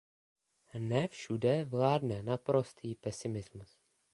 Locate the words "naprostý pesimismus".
2.25-3.77